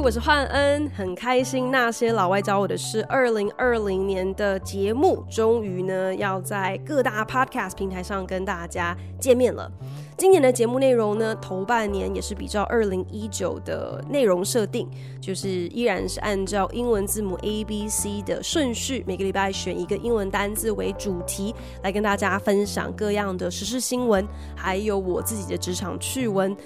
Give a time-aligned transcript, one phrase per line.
[0.00, 3.02] 我是焕恩，很开心那些老外教我的是。
[3.04, 9.70] 二零二零年的节目终于呢要在各大 podcast 平台上跟大家见面了。
[10.16, 14.88] 今年的节目内容呢，头半年也是比照二零一九的内容设定，
[15.20, 26.56] 就是依然是按照英文字母 A B C 的顺序，每个礼拜选一个英文单字为主题，来跟大家分享各样的时事新闻，还有我自己的职场趣闻。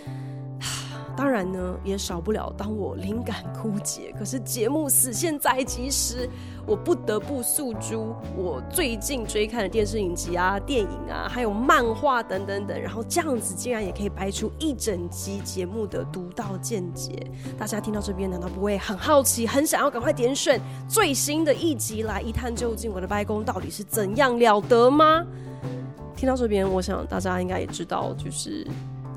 [1.17, 6.29] 当然呢，也少不了当我灵感枯竭，可是节目死线在即时，
[6.67, 17.27] 我不得不诉诸我最近追看的电视影集啊、电影啊，还有漫画等等等，然后这样子竟然也可以掰出一整集节目的独到见解。
[17.59, 22.93] 大家听到这边，难道不会很好奇，很想要赶快点选最新的一集来一探究竟？
[22.93, 25.25] 我的掰功到底是怎样了得吗？
[26.17, 28.67] 听到这边，我想大家应该也知道，就是。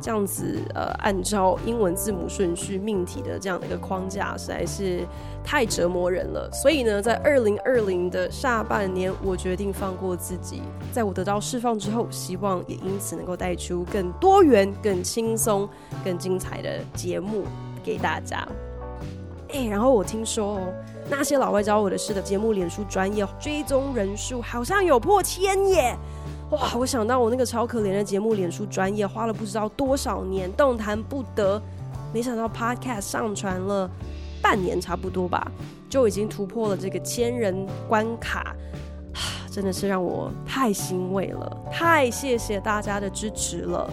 [0.06, 5.04] 这样子，呃，按照英文字母顺序命题的这样的一个框架，实在是
[5.44, 6.48] 太折磨人了。
[6.54, 10.62] 所以呢，在二零二零的下半年，我决定放过自己。
[10.92, 15.68] 在我得到释放之后，希望也因此能够带出更多元、更轻松、
[16.04, 17.42] 更精彩的节目
[17.84, 18.48] 给大家。
[19.52, 20.74] 哎、然后我听说哦，
[21.10, 25.98] 那些老外教我的事的节目，脸书专业追踪人数好像有破千耶。
[26.56, 26.74] 哇！
[26.76, 31.62] 我想到我那个超可怜的节目，脸书专业花了不知道多少年动弹不得，
[32.14, 33.90] 没想到 Podcast 上传了
[34.42, 35.52] 半年差不多吧，
[35.90, 38.56] 就已经突破了这个千人关卡，
[39.52, 43.90] 真的是让我太欣慰了，太谢谢大家的支持了。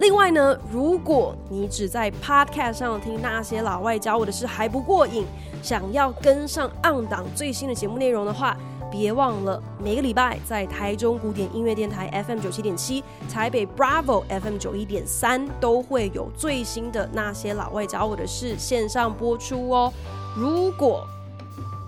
[0.00, 5.24] 另外呢，如果你只在 Podcast 上听那些老外教我的事还不过瘾，
[5.62, 8.56] 想要跟上 on 档最新的节目内容的话，
[8.90, 19.92] 别忘了，每个礼拜在台中古典音乐电台 FM 九七点七、台北 Bravo FM 九一点三都会有最新的那些老外教我的事线上播出哦。
[20.36, 21.06] 如果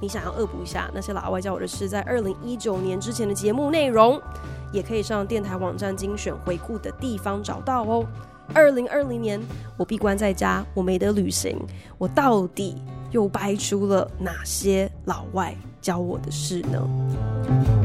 [0.01, 4.21] 你想要恶补一下那些老外教我的事在二零一九年之前的节目内容，
[4.73, 8.05] 也可以上电台网站精选回顾的地方找到哦。
[8.53, 9.41] 二零二零年
[9.77, 11.59] 我闭关在家，我没得旅行，
[11.99, 12.77] 我到底
[13.17, 17.76] 又掰出了哪些老外教我的事呢？